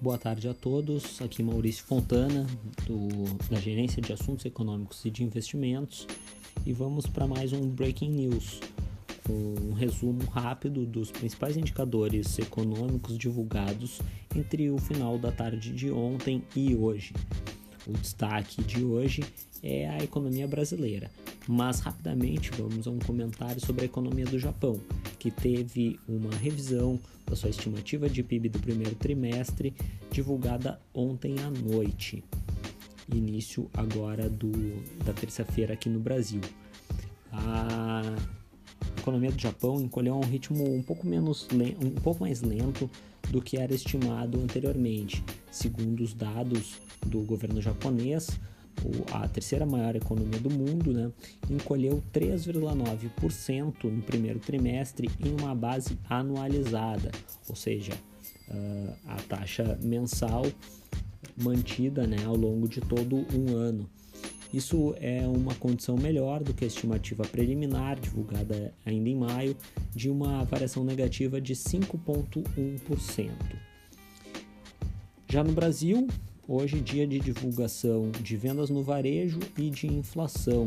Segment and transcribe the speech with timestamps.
[0.00, 1.20] Boa tarde a todos.
[1.20, 2.46] Aqui Maurício Fontana,
[2.86, 3.08] do,
[3.50, 6.06] da Gerência de Assuntos Econômicos e de Investimentos,
[6.64, 8.60] e vamos para mais um Breaking News,
[9.28, 14.00] um resumo rápido dos principais indicadores econômicos divulgados
[14.36, 17.12] entre o final da tarde de ontem e hoje.
[17.84, 19.24] O destaque de hoje
[19.64, 21.10] é a economia brasileira,
[21.48, 24.78] mas rapidamente vamos a um comentário sobre a economia do Japão,
[25.18, 29.74] que teve uma revisão da sua estimativa de PIB do primeiro trimestre
[30.10, 32.22] divulgada ontem à noite,
[33.10, 34.52] início agora do,
[35.06, 36.42] da terça-feira aqui no Brasil.
[37.32, 38.02] A
[38.98, 41.48] economia do Japão encolheu a um ritmo um pouco menos
[41.82, 42.90] um pouco mais lento
[43.30, 48.38] do que era estimado anteriormente, segundo os dados do governo japonês
[49.12, 51.10] a terceira maior economia do mundo, né,
[51.50, 57.10] encolheu 3,9% no primeiro trimestre em uma base anualizada,
[57.48, 57.92] ou seja,
[59.06, 60.46] a taxa mensal
[61.36, 63.88] mantida né, ao longo de todo um ano.
[64.52, 69.54] Isso é uma condição melhor do que a estimativa preliminar, divulgada ainda em maio,
[69.94, 73.30] de uma variação negativa de 5,1%.
[75.28, 76.08] Já no Brasil,
[76.50, 80.64] Hoje, dia de divulgação de vendas no varejo e de inflação.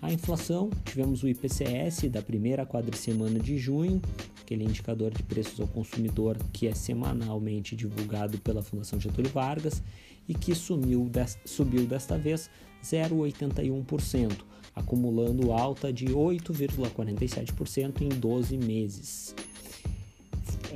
[0.00, 4.00] A inflação, tivemos o IPCS da primeira quadricemana de junho,
[4.40, 9.82] aquele indicador de preços ao consumidor que é semanalmente divulgado pela Fundação Getúlio Vargas
[10.28, 11.10] e que sumiu,
[11.44, 12.48] subiu desta vez
[12.84, 14.30] 0,81%,
[14.76, 19.34] acumulando alta de 8,47% em 12 meses.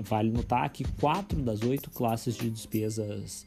[0.03, 3.47] Vale notar que quatro das oito classes de despesas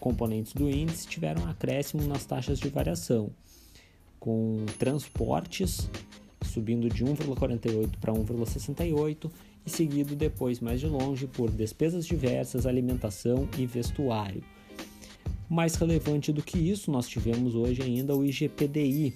[0.00, 3.30] componentes do índice tiveram acréscimo nas taxas de variação,
[4.18, 5.88] com transportes
[6.44, 9.30] subindo de 1,48 para 1,68
[9.66, 14.42] e seguido depois mais de longe por despesas diversas, alimentação e vestuário.
[15.48, 19.14] Mais relevante do que isso, nós tivemos hoje ainda o IGPDI,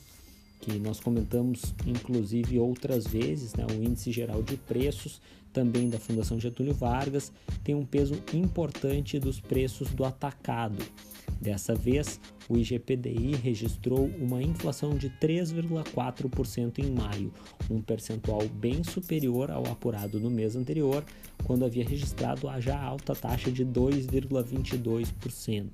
[0.60, 5.20] que nós comentamos inclusive outras vezes, né, o Índice Geral de Preços,
[5.52, 7.32] também da Fundação Getúlio Vargas,
[7.64, 10.84] tem um peso importante dos preços do atacado.
[11.40, 17.32] Dessa vez, o IGPDI registrou uma inflação de 3,4% em maio,
[17.70, 21.04] um percentual bem superior ao apurado no mês anterior,
[21.44, 25.70] quando havia registrado a já alta taxa de 2,22%.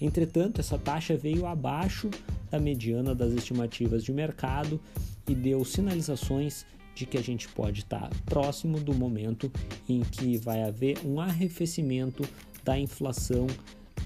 [0.00, 2.10] Entretanto, essa taxa veio abaixo
[2.50, 4.80] da mediana das estimativas de mercado
[5.28, 9.50] e deu sinalizações de que a gente pode estar próximo do momento
[9.88, 12.28] em que vai haver um arrefecimento
[12.64, 13.46] da inflação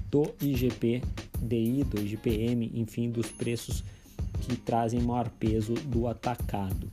[0.09, 3.83] do IGP-DI, do IGPM, enfim, dos preços
[4.41, 6.89] que trazem maior peso do atacado.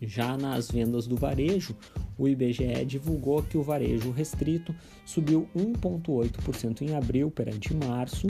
[0.00, 1.74] Já nas vendas do varejo,
[2.18, 4.74] o IBGE divulgou que o varejo restrito
[5.06, 8.26] subiu 1,8% em abril perante março,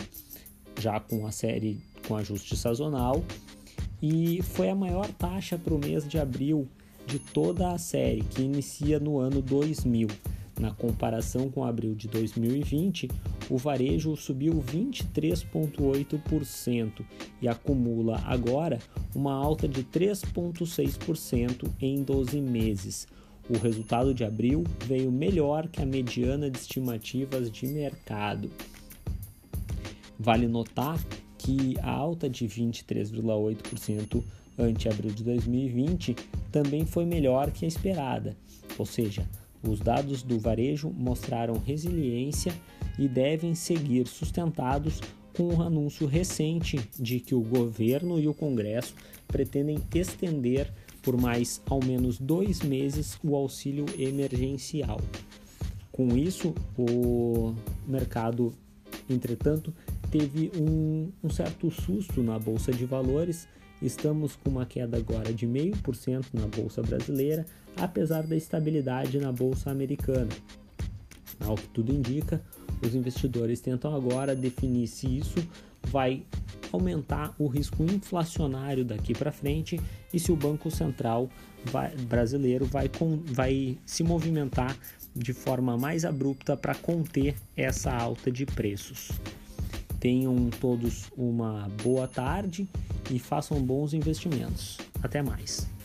[0.78, 3.25] já com a série com ajuste sazonal,
[4.00, 6.69] e foi a maior taxa para o mês de abril
[7.06, 10.09] de toda a série, que inicia no ano 2000.
[10.60, 13.09] Na comparação com abril de 2020,
[13.49, 17.05] o varejo subiu 23,8%
[17.41, 18.81] e acumula agora
[19.15, 23.06] uma alta de 3,6% em 12 meses.
[23.48, 28.50] O resultado de abril veio melhor que a mediana de estimativas de mercado.
[30.19, 31.03] Vale notar
[31.38, 34.22] que a alta de 23,8%
[34.58, 36.16] ante abril de 2020
[36.50, 38.37] também foi melhor que a esperada,
[38.76, 39.26] ou seja,
[39.62, 42.53] os dados do varejo mostraram resiliência
[42.98, 45.00] e devem seguir sustentados
[45.37, 48.94] com o anúncio recente de que o governo e o Congresso
[49.26, 50.72] pretendem estender
[51.08, 55.00] por mais ao menos dois meses o auxílio emergencial.
[55.91, 57.54] Com isso, o
[57.86, 58.52] mercado,
[59.08, 59.72] entretanto,
[60.10, 63.48] teve um, um certo susto na Bolsa de Valores.
[63.80, 69.70] Estamos com uma queda agora de 0,5% na Bolsa Brasileira, apesar da estabilidade na Bolsa
[69.70, 70.28] Americana.
[71.40, 72.43] Ao que tudo indica,
[72.82, 75.46] os investidores tentam agora definir se isso
[75.87, 76.25] vai
[76.73, 79.81] aumentar o risco inflacionário daqui para frente
[80.12, 81.31] e se o Banco Central
[81.64, 84.76] vai, brasileiro vai, com, vai se movimentar
[85.14, 89.11] de forma mais abrupta para conter essa alta de preços.
[89.99, 92.69] Tenham todos uma boa tarde
[93.11, 94.79] e façam bons investimentos.
[95.02, 95.77] Até mais.